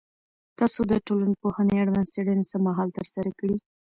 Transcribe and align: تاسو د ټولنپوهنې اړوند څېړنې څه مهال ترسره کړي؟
تاسو 0.59 0.81
د 0.91 0.93
ټولنپوهنې 1.07 1.75
اړوند 1.83 2.11
څېړنې 2.13 2.43
څه 2.51 2.57
مهال 2.67 2.89
ترسره 2.97 3.29
کړي؟ 3.39 3.55